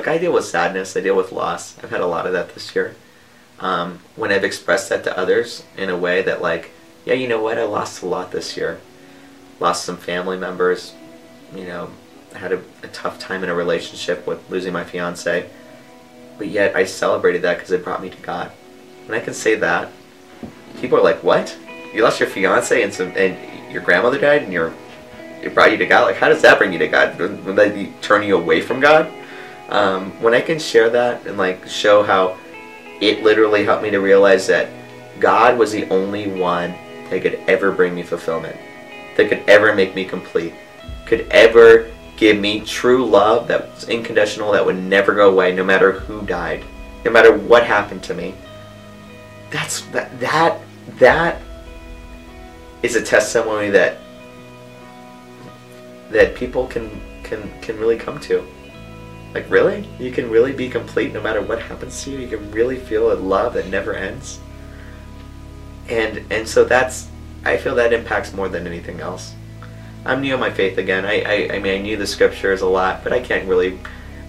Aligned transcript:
look, 0.00 0.08
I 0.08 0.16
deal 0.16 0.32
with 0.32 0.46
sadness. 0.46 0.96
I 0.96 1.02
deal 1.02 1.14
with 1.14 1.30
loss. 1.30 1.78
I've 1.84 1.90
had 1.90 2.00
a 2.00 2.06
lot 2.06 2.26
of 2.26 2.32
that 2.32 2.54
this 2.54 2.74
year. 2.74 2.96
Um, 3.58 4.00
when 4.16 4.32
I've 4.32 4.44
expressed 4.44 4.88
that 4.88 5.04
to 5.04 5.18
others 5.18 5.62
in 5.76 5.90
a 5.90 5.96
way 5.96 6.22
that, 6.22 6.40
like, 6.40 6.70
yeah, 7.04 7.12
you 7.12 7.28
know 7.28 7.42
what? 7.42 7.58
I 7.58 7.64
lost 7.64 8.00
a 8.00 8.06
lot 8.06 8.32
this 8.32 8.56
year. 8.56 8.80
Lost 9.58 9.84
some 9.84 9.98
family 9.98 10.38
members. 10.38 10.94
You 11.54 11.66
know, 11.66 11.90
I 12.34 12.38
had 12.38 12.52
a, 12.52 12.62
a 12.82 12.88
tough 12.88 13.18
time 13.18 13.44
in 13.44 13.50
a 13.50 13.54
relationship 13.54 14.26
with 14.26 14.48
losing 14.48 14.72
my 14.72 14.84
fiance. 14.84 15.50
But 16.38 16.48
yet 16.48 16.74
I 16.74 16.86
celebrated 16.86 17.42
that 17.42 17.58
because 17.58 17.70
it 17.70 17.84
brought 17.84 18.00
me 18.00 18.08
to 18.08 18.22
God. 18.22 18.50
When 19.04 19.20
I 19.20 19.22
can 19.22 19.34
say 19.34 19.54
that, 19.56 19.92
people 20.80 20.96
are 20.96 21.04
like, 21.04 21.22
"What? 21.22 21.54
You 21.92 22.04
lost 22.04 22.20
your 22.20 22.28
fiance 22.30 22.82
and 22.82 22.94
some, 22.94 23.12
and 23.18 23.36
your 23.70 23.82
grandmother 23.82 24.18
died, 24.18 24.44
and 24.44 24.52
your 24.52 24.72
it 25.42 25.52
brought 25.52 25.72
you 25.72 25.76
to 25.76 25.86
God? 25.86 26.04
Like, 26.04 26.16
how 26.16 26.30
does 26.30 26.40
that 26.40 26.56
bring 26.56 26.72
you 26.72 26.78
to 26.78 26.88
God? 26.88 27.18
Would 27.18 27.56
that 27.56 28.02
turn 28.02 28.22
you 28.22 28.38
away 28.38 28.62
from 28.62 28.80
God?" 28.80 29.12
Um, 29.70 30.10
when 30.20 30.34
I 30.34 30.40
can 30.40 30.58
share 30.58 30.90
that 30.90 31.26
and 31.26 31.38
like 31.38 31.66
show 31.66 32.02
how 32.02 32.36
it 33.00 33.22
literally 33.22 33.64
helped 33.64 33.82
me 33.82 33.90
to 33.90 34.00
realize 34.00 34.46
that 34.48 34.68
God 35.20 35.56
was 35.56 35.70
the 35.70 35.88
only 35.90 36.26
one 36.26 36.74
that 37.08 37.22
could 37.22 37.34
ever 37.46 37.70
bring 37.70 37.94
me 37.94 38.02
fulfillment, 38.02 38.56
that 39.16 39.28
could 39.28 39.42
ever 39.48 39.74
make 39.74 39.94
me 39.94 40.04
complete, 40.04 40.54
could 41.06 41.26
ever 41.30 41.90
give 42.16 42.38
me 42.38 42.60
true 42.60 43.06
love 43.06 43.48
that 43.48 43.70
was 43.70 43.88
unconditional, 43.88 44.52
that 44.52 44.64
would 44.66 44.76
never 44.76 45.14
go 45.14 45.30
away, 45.30 45.54
no 45.54 45.64
matter 45.64 45.92
who 45.92 46.22
died, 46.26 46.64
no 47.04 47.10
matter 47.10 47.36
what 47.36 47.64
happened 47.64 48.02
to 48.02 48.14
me. 48.14 48.34
That's 49.50 49.82
that 49.86 50.18
that 50.20 50.60
that 50.98 51.40
is 52.82 52.96
a 52.96 53.02
testimony 53.02 53.70
that 53.70 53.98
that 56.10 56.34
people 56.34 56.66
can 56.66 57.00
can 57.22 57.50
can 57.60 57.78
really 57.78 57.96
come 57.96 58.18
to. 58.20 58.44
Like 59.34 59.48
really? 59.48 59.88
You 59.98 60.10
can 60.10 60.30
really 60.30 60.52
be 60.52 60.68
complete 60.68 61.12
no 61.12 61.20
matter 61.20 61.40
what 61.40 61.62
happens 61.62 62.02
to 62.04 62.10
you. 62.10 62.18
You 62.18 62.28
can 62.28 62.50
really 62.50 62.76
feel 62.76 63.12
a 63.12 63.14
love 63.14 63.54
that 63.54 63.68
never 63.68 63.94
ends. 63.94 64.40
And 65.88 66.24
and 66.30 66.48
so 66.48 66.64
that's 66.64 67.08
I 67.44 67.56
feel 67.56 67.74
that 67.76 67.92
impacts 67.92 68.32
more 68.32 68.48
than 68.48 68.66
anything 68.66 69.00
else. 69.00 69.34
I'm 70.04 70.20
new 70.20 70.34
in 70.34 70.40
my 70.40 70.50
faith 70.50 70.78
again. 70.78 71.04
I, 71.04 71.20
I, 71.22 71.54
I 71.54 71.58
mean 71.58 71.74
I 71.74 71.82
knew 71.82 71.96
the 71.96 72.06
scriptures 72.06 72.62
a 72.62 72.66
lot, 72.66 73.04
but 73.04 73.12
I 73.12 73.20
can't 73.20 73.48
really 73.48 73.78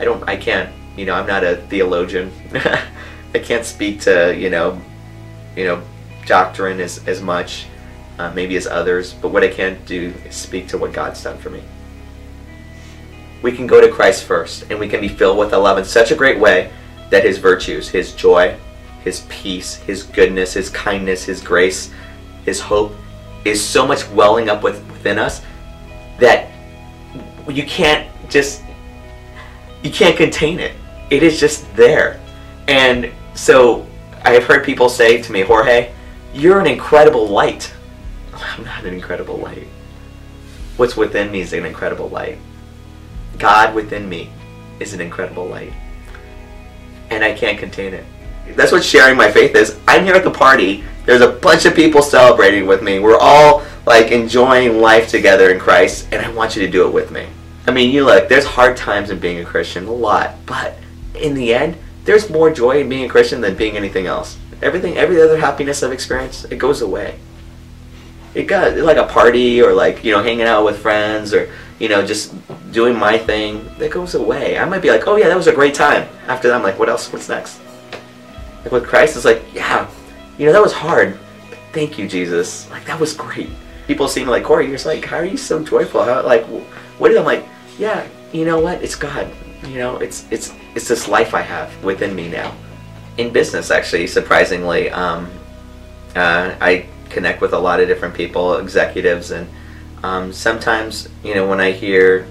I 0.00 0.04
don't 0.04 0.28
I 0.28 0.36
can't 0.36 0.72
you 0.98 1.06
know, 1.06 1.14
I'm 1.14 1.28
not 1.28 1.44
a 1.44 1.56
theologian. 1.68 2.32
I 2.54 3.38
can't 3.38 3.64
speak 3.64 4.00
to, 4.00 4.36
you 4.36 4.50
know, 4.50 4.80
you 5.54 5.64
know, 5.64 5.82
doctrine 6.26 6.80
as, 6.80 7.06
as 7.06 7.22
much, 7.22 7.66
uh, 8.18 8.32
maybe 8.34 8.56
as 8.56 8.66
others, 8.66 9.14
but 9.14 9.28
what 9.28 9.44
I 9.44 9.48
can 9.48 9.78
do 9.84 10.12
is 10.26 10.34
speak 10.34 10.66
to 10.68 10.78
what 10.78 10.92
God's 10.92 11.22
done 11.22 11.38
for 11.38 11.50
me 11.50 11.62
we 13.42 13.52
can 13.52 13.66
go 13.66 13.80
to 13.80 13.88
Christ 13.88 14.24
first 14.24 14.70
and 14.70 14.78
we 14.78 14.88
can 14.88 15.00
be 15.00 15.08
filled 15.08 15.38
with 15.38 15.52
love 15.52 15.78
in 15.78 15.84
such 15.84 16.10
a 16.10 16.16
great 16.16 16.38
way 16.38 16.72
that 17.10 17.24
his 17.24 17.38
virtues, 17.38 17.88
his 17.88 18.12
joy, 18.14 18.56
his 19.04 19.24
peace, 19.28 19.76
his 19.76 20.02
goodness, 20.02 20.54
his 20.54 20.70
kindness, 20.70 21.24
his 21.24 21.40
grace, 21.40 21.92
his 22.44 22.60
hope 22.60 22.92
is 23.44 23.64
so 23.64 23.86
much 23.86 24.08
welling 24.10 24.48
up 24.48 24.62
with, 24.62 24.84
within 24.88 25.18
us 25.18 25.42
that 26.18 26.50
you 27.48 27.64
can't 27.64 28.08
just 28.28 28.62
you 29.82 29.90
can't 29.90 30.16
contain 30.16 30.58
it. 30.58 30.74
It 31.10 31.22
is 31.22 31.38
just 31.38 31.64
there. 31.76 32.20
And 32.66 33.12
so 33.34 33.86
I 34.24 34.32
have 34.32 34.44
heard 34.44 34.64
people 34.64 34.88
say 34.88 35.22
to 35.22 35.32
me, 35.32 35.42
Jorge, 35.42 35.92
you're 36.34 36.60
an 36.60 36.66
incredible 36.66 37.28
light. 37.28 37.72
I'm 38.34 38.64
not 38.64 38.84
an 38.84 38.92
incredible 38.92 39.36
light. 39.36 39.68
What's 40.76 40.96
within 40.96 41.30
me 41.30 41.40
is 41.40 41.52
an 41.52 41.64
incredible 41.64 42.08
light. 42.08 42.38
God 43.38 43.74
within 43.74 44.08
me 44.08 44.30
is 44.80 44.94
an 44.94 45.00
incredible 45.00 45.46
light. 45.46 45.72
And 47.10 47.24
I 47.24 47.32
can't 47.32 47.58
contain 47.58 47.94
it. 47.94 48.04
That's 48.56 48.72
what 48.72 48.84
sharing 48.84 49.16
my 49.16 49.30
faith 49.30 49.54
is. 49.54 49.78
I'm 49.86 50.04
here 50.04 50.14
at 50.14 50.24
the 50.24 50.30
party. 50.30 50.84
There's 51.04 51.20
a 51.20 51.32
bunch 51.32 51.64
of 51.64 51.74
people 51.74 52.02
celebrating 52.02 52.66
with 52.66 52.82
me. 52.82 52.98
We're 52.98 53.18
all 53.18 53.64
like 53.86 54.10
enjoying 54.10 54.80
life 54.80 55.08
together 55.08 55.50
in 55.50 55.58
Christ, 55.58 56.08
and 56.12 56.24
I 56.24 56.30
want 56.30 56.56
you 56.56 56.64
to 56.64 56.70
do 56.70 56.86
it 56.86 56.92
with 56.92 57.10
me. 57.10 57.26
I 57.66 57.70
mean, 57.70 57.90
you 57.90 58.04
look, 58.04 58.28
there's 58.28 58.44
hard 58.44 58.76
times 58.76 59.10
in 59.10 59.18
being 59.18 59.38
a 59.40 59.44
Christian, 59.44 59.86
a 59.86 59.92
lot, 59.92 60.36
but 60.46 60.76
in 61.14 61.34
the 61.34 61.54
end, 61.54 61.76
there's 62.04 62.30
more 62.30 62.50
joy 62.50 62.80
in 62.80 62.88
being 62.88 63.04
a 63.04 63.08
Christian 63.08 63.40
than 63.40 63.54
being 63.54 63.76
anything 63.76 64.06
else. 64.06 64.38
Everything, 64.62 64.96
every 64.96 65.20
other 65.20 65.38
happiness 65.38 65.82
I've 65.82 65.92
experienced, 65.92 66.50
it 66.50 66.56
goes 66.56 66.80
away. 66.80 67.18
It 68.34 68.44
got 68.44 68.76
like 68.78 68.96
a 68.96 69.04
party 69.04 69.60
or 69.60 69.72
like 69.72 70.04
you 70.04 70.12
know 70.12 70.22
hanging 70.22 70.46
out 70.46 70.64
with 70.64 70.78
friends 70.78 71.34
or 71.34 71.52
you 71.78 71.88
know 71.88 72.04
just 72.06 72.34
doing 72.70 72.96
my 72.96 73.18
thing, 73.18 73.68
that 73.78 73.90
goes 73.90 74.14
away. 74.14 74.58
I 74.58 74.64
might 74.64 74.82
be 74.82 74.90
like, 74.90 75.06
oh 75.06 75.16
yeah, 75.16 75.28
that 75.28 75.36
was 75.36 75.46
a 75.46 75.54
great 75.54 75.74
time. 75.74 76.08
After 76.26 76.48
that, 76.48 76.54
I'm 76.54 76.62
like, 76.62 76.78
what 76.78 76.88
else? 76.88 77.12
What's 77.12 77.28
next? 77.28 77.60
Like 78.62 78.72
with 78.72 78.86
Christ, 78.86 79.16
it's 79.16 79.24
like, 79.24 79.42
yeah, 79.54 79.88
you 80.36 80.46
know, 80.46 80.52
that 80.52 80.62
was 80.62 80.72
hard. 80.72 81.18
But 81.48 81.58
thank 81.72 81.98
you, 81.98 82.08
Jesus. 82.08 82.70
Like 82.70 82.84
that 82.86 82.98
was 82.98 83.14
great. 83.14 83.50
People 83.86 84.08
seem 84.08 84.26
like 84.28 84.44
Jorge. 84.44 84.64
You're 84.64 84.74
just 84.74 84.86
like, 84.86 85.04
how 85.04 85.16
are 85.16 85.24
you 85.24 85.36
so 85.36 85.62
joyful? 85.64 86.04
How 86.04 86.22
like, 86.22 86.44
what? 86.98 87.16
I'm 87.16 87.24
like, 87.24 87.46
yeah, 87.78 88.06
you 88.32 88.44
know 88.44 88.60
what? 88.60 88.82
It's 88.82 88.94
God. 88.94 89.30
You 89.66 89.78
know, 89.78 89.96
it's 89.96 90.26
it's 90.30 90.52
it's 90.74 90.88
this 90.88 91.08
life 91.08 91.34
I 91.34 91.40
have 91.40 91.82
within 91.82 92.14
me 92.14 92.28
now. 92.28 92.54
In 93.16 93.32
business, 93.32 93.70
actually, 93.70 94.06
surprisingly, 94.06 94.90
um, 94.90 95.30
uh, 96.14 96.54
I 96.60 96.86
connect 97.08 97.40
with 97.40 97.52
a 97.52 97.58
lot 97.58 97.80
of 97.80 97.88
different 97.88 98.14
people, 98.14 98.58
executives, 98.58 99.32
and 99.32 99.48
um, 100.04 100.32
sometimes, 100.32 101.08
you 101.24 101.34
know, 101.34 101.48
when 101.48 101.60
I 101.60 101.72
hear 101.72 102.28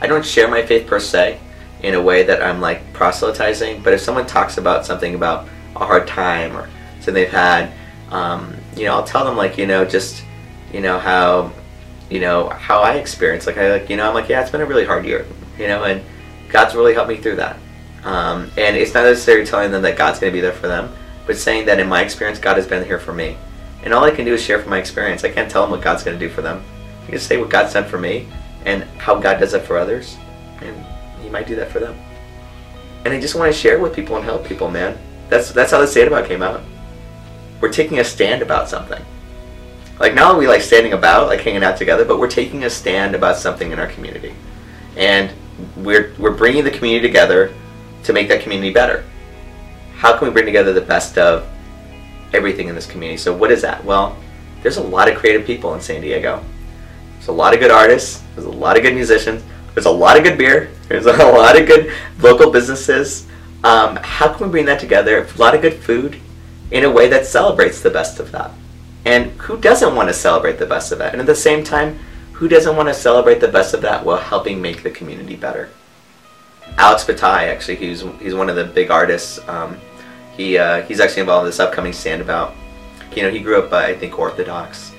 I 0.00 0.06
don't 0.06 0.24
share 0.24 0.48
my 0.48 0.64
faith 0.64 0.86
per 0.86 1.00
se 1.00 1.40
in 1.82 1.94
a 1.94 2.02
way 2.02 2.22
that 2.24 2.42
I'm 2.42 2.60
like 2.60 2.92
proselytizing, 2.92 3.82
but 3.82 3.92
if 3.92 4.00
someone 4.00 4.26
talks 4.26 4.58
about 4.58 4.86
something 4.86 5.14
about 5.14 5.48
a 5.76 5.84
hard 5.84 6.06
time 6.06 6.56
or 6.56 6.68
something 6.96 7.14
they've 7.14 7.28
had, 7.28 7.72
um, 8.10 8.56
you 8.76 8.84
know, 8.84 8.94
I'll 8.94 9.04
tell 9.04 9.24
them 9.24 9.36
like, 9.36 9.58
you 9.58 9.66
know, 9.66 9.84
just, 9.84 10.24
you 10.72 10.80
know, 10.80 10.98
how, 10.98 11.52
you 12.10 12.20
know, 12.20 12.48
how 12.48 12.80
I 12.80 12.94
experienced, 12.94 13.46
like, 13.46 13.58
I 13.58 13.70
like, 13.70 13.90
you 13.90 13.96
know, 13.96 14.08
I'm 14.08 14.14
like, 14.14 14.28
yeah, 14.28 14.40
it's 14.40 14.50
been 14.50 14.60
a 14.60 14.66
really 14.66 14.84
hard 14.84 15.04
year, 15.04 15.26
you 15.58 15.66
know, 15.66 15.84
and 15.84 16.02
God's 16.48 16.74
really 16.74 16.94
helped 16.94 17.08
me 17.08 17.16
through 17.16 17.36
that. 17.36 17.56
Um, 18.04 18.50
and 18.56 18.76
it's 18.76 18.94
not 18.94 19.04
necessarily 19.04 19.46
telling 19.46 19.70
them 19.70 19.82
that 19.82 19.96
God's 19.96 20.18
going 20.20 20.32
to 20.32 20.36
be 20.36 20.40
there 20.40 20.52
for 20.52 20.68
them, 20.68 20.94
but 21.26 21.36
saying 21.36 21.66
that 21.66 21.80
in 21.80 21.88
my 21.88 22.02
experience, 22.02 22.38
God 22.38 22.56
has 22.56 22.66
been 22.66 22.84
here 22.84 22.98
for 22.98 23.12
me. 23.12 23.36
And 23.82 23.92
all 23.92 24.04
I 24.04 24.10
can 24.10 24.24
do 24.24 24.34
is 24.34 24.42
share 24.42 24.60
from 24.60 24.70
my 24.70 24.78
experience. 24.78 25.24
I 25.24 25.30
can't 25.30 25.50
tell 25.50 25.62
them 25.62 25.70
what 25.70 25.82
God's 25.82 26.02
going 26.02 26.18
to 26.18 26.28
do 26.28 26.32
for 26.32 26.42
them. 26.42 26.62
I 27.06 27.10
can 27.10 27.18
say 27.18 27.36
what 27.36 27.50
God's 27.50 27.74
done 27.74 27.84
for 27.84 27.98
me, 27.98 28.28
and 28.64 28.84
how 28.98 29.18
God 29.18 29.38
does 29.38 29.54
it 29.54 29.62
for 29.62 29.76
others, 29.76 30.16
and 30.60 30.84
He 31.22 31.28
might 31.28 31.46
do 31.46 31.56
that 31.56 31.70
for 31.70 31.80
them. 31.80 31.98
And 33.04 33.12
I 33.12 33.20
just 33.20 33.34
want 33.34 33.52
to 33.52 33.58
share 33.58 33.78
with 33.78 33.94
people 33.94 34.16
and 34.16 34.24
help 34.24 34.46
people, 34.46 34.70
man. 34.70 34.98
That's 35.28 35.52
that's 35.52 35.72
how 35.72 35.80
the 35.80 35.86
stand 35.86 36.08
about 36.08 36.26
came 36.26 36.42
out. 36.42 36.62
We're 37.60 37.72
taking 37.72 37.98
a 37.98 38.04
stand 38.04 38.42
about 38.42 38.68
something. 38.68 39.02
Like 39.98 40.14
not 40.14 40.32
only 40.32 40.46
we 40.46 40.52
like 40.52 40.62
standing 40.62 40.92
about, 40.92 41.28
like 41.28 41.40
hanging 41.40 41.62
out 41.62 41.76
together, 41.76 42.04
but 42.04 42.18
we're 42.18 42.30
taking 42.30 42.64
a 42.64 42.70
stand 42.70 43.14
about 43.14 43.36
something 43.36 43.70
in 43.70 43.78
our 43.78 43.86
community, 43.86 44.34
and 44.96 45.30
we're 45.76 46.12
we're 46.18 46.34
bringing 46.34 46.64
the 46.64 46.70
community 46.70 47.06
together 47.06 47.52
to 48.04 48.12
make 48.12 48.28
that 48.28 48.42
community 48.42 48.72
better. 48.72 49.04
How 49.96 50.16
can 50.16 50.28
we 50.28 50.32
bring 50.32 50.46
together 50.46 50.72
the 50.72 50.80
best 50.80 51.16
of 51.16 51.46
everything 52.32 52.68
in 52.68 52.74
this 52.74 52.86
community? 52.86 53.16
So 53.16 53.34
what 53.34 53.50
is 53.50 53.62
that? 53.62 53.84
Well, 53.84 54.16
there's 54.62 54.76
a 54.76 54.82
lot 54.82 55.08
of 55.08 55.16
creative 55.16 55.46
people 55.46 55.74
in 55.74 55.80
San 55.80 56.00
Diego. 56.00 56.44
There's 57.24 57.34
a 57.34 57.38
lot 57.38 57.54
of 57.54 57.60
good 57.60 57.70
artists. 57.70 58.22
There's 58.34 58.46
a 58.46 58.50
lot 58.50 58.76
of 58.76 58.82
good 58.82 58.94
musicians. 58.94 59.42
There's 59.72 59.86
a 59.86 59.90
lot 59.90 60.18
of 60.18 60.24
good 60.24 60.36
beer. 60.36 60.70
There's 60.88 61.06
a 61.06 61.12
lot 61.12 61.58
of 61.58 61.66
good 61.66 61.90
local 62.20 62.50
businesses. 62.50 63.26
Um, 63.64 63.96
how 63.96 64.30
can 64.30 64.48
we 64.48 64.50
bring 64.50 64.66
that 64.66 64.78
together? 64.78 65.24
A 65.24 65.38
lot 65.38 65.54
of 65.54 65.62
good 65.62 65.72
food 65.72 66.20
in 66.70 66.84
a 66.84 66.90
way 66.90 67.08
that 67.08 67.24
celebrates 67.24 67.80
the 67.80 67.88
best 67.88 68.20
of 68.20 68.30
that. 68.32 68.50
And 69.06 69.30
who 69.40 69.56
doesn't 69.56 69.96
want 69.96 70.10
to 70.10 70.12
celebrate 70.12 70.58
the 70.58 70.66
best 70.66 70.92
of 70.92 70.98
that? 70.98 71.12
And 71.12 71.20
at 71.22 71.26
the 71.26 71.34
same 71.34 71.64
time, 71.64 71.98
who 72.32 72.46
doesn't 72.46 72.76
want 72.76 72.90
to 72.90 72.94
celebrate 72.94 73.40
the 73.40 73.48
best 73.48 73.72
of 73.72 73.80
that 73.80 74.04
while 74.04 74.18
helping 74.18 74.60
make 74.60 74.82
the 74.82 74.90
community 74.90 75.34
better? 75.34 75.70
Alex 76.76 77.04
Bataille, 77.04 77.48
actually, 77.48 77.76
he's, 77.76 78.04
he's 78.20 78.34
one 78.34 78.50
of 78.50 78.56
the 78.56 78.64
big 78.64 78.90
artists. 78.90 79.40
Um, 79.48 79.80
he, 80.36 80.58
uh, 80.58 80.82
he's 80.82 81.00
actually 81.00 81.20
involved 81.20 81.46
in 81.46 81.48
this 81.48 81.60
upcoming 81.60 81.94
stand 81.94 82.20
about. 82.20 82.54
You 83.16 83.22
know, 83.22 83.30
he 83.30 83.40
grew 83.40 83.62
up, 83.62 83.72
uh, 83.72 83.76
I 83.76 83.94
think, 83.94 84.18
Orthodox. 84.18 84.92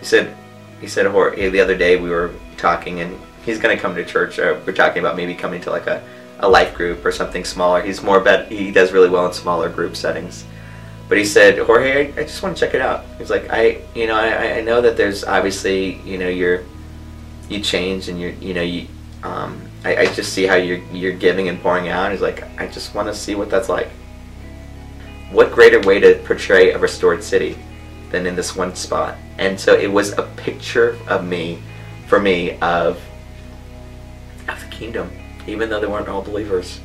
He 0.00 0.04
said 0.04 0.36
he 0.82 0.88
said 0.88 1.06
Jorge 1.06 1.48
the 1.48 1.60
other 1.60 1.78
day 1.78 1.96
we 1.96 2.10
were 2.10 2.34
talking 2.56 3.00
and 3.00 3.16
he's 3.46 3.58
going 3.60 3.74
to 3.74 3.80
come 3.80 3.94
to 3.94 4.04
church. 4.04 4.36
We're 4.38 4.72
talking 4.72 4.98
about 4.98 5.16
maybe 5.16 5.32
coming 5.32 5.60
to 5.62 5.70
like 5.70 5.86
a, 5.86 6.02
a 6.40 6.48
life 6.48 6.74
group 6.74 7.04
or 7.04 7.12
something 7.12 7.44
smaller. 7.44 7.80
He's 7.80 8.02
more 8.02 8.18
bet 8.20 8.50
he 8.50 8.72
does 8.72 8.90
really 8.92 9.08
well 9.08 9.24
in 9.26 9.32
smaller 9.32 9.68
group 9.68 9.94
settings. 9.94 10.44
But 11.08 11.18
he 11.18 11.24
said, 11.24 11.58
Jorge, 11.58 12.12
I, 12.12 12.20
I 12.20 12.22
just 12.24 12.42
want 12.42 12.56
to 12.56 12.60
check 12.66 12.74
it 12.74 12.80
out. 12.80 13.04
He's 13.16 13.30
like, 13.30 13.48
I, 13.48 13.82
you 13.94 14.08
know, 14.08 14.16
I, 14.16 14.58
I 14.58 14.60
know 14.60 14.80
that 14.80 14.96
there's 14.96 15.22
obviously, 15.22 16.00
you 16.00 16.18
know, 16.18 16.28
you're, 16.28 16.64
you 17.48 17.60
change 17.60 18.08
and 18.08 18.20
you're, 18.20 18.32
you 18.32 18.52
know, 18.52 18.62
you, 18.62 18.88
um, 19.22 19.62
I, 19.84 19.96
I 19.96 20.06
just 20.06 20.32
see 20.32 20.46
how 20.46 20.56
you're, 20.56 20.78
you're 20.92 21.12
giving 21.12 21.48
and 21.48 21.60
pouring 21.60 21.88
out. 21.90 22.10
He's 22.10 22.22
like, 22.22 22.42
I 22.58 22.66
just 22.66 22.92
want 22.92 23.06
to 23.06 23.14
see 23.14 23.36
what 23.36 23.50
that's 23.50 23.68
like. 23.68 23.88
What 25.30 25.52
greater 25.52 25.80
way 25.80 26.00
to 26.00 26.20
portray 26.24 26.72
a 26.72 26.78
restored 26.78 27.22
city 27.22 27.56
than 28.12 28.26
in 28.26 28.36
this 28.36 28.54
one 28.54 28.74
spot? 28.76 29.16
And 29.38 29.58
so 29.58 29.74
it 29.74 29.90
was 29.90 30.12
a 30.18 30.22
picture 30.36 30.98
of 31.08 31.24
me, 31.24 31.62
for 32.06 32.20
me, 32.20 32.58
of, 32.60 33.02
of 34.48 34.60
the 34.60 34.68
kingdom. 34.70 35.10
even 35.46 35.68
though 35.68 35.80
they 35.80 35.86
weren't 35.86 36.08
all 36.08 36.22
believers. 36.22 36.80